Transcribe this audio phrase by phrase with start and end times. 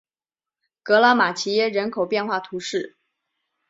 [0.81, 2.97] 格拉马齐耶人口变化图示